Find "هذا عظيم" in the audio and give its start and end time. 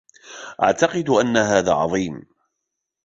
1.37-2.25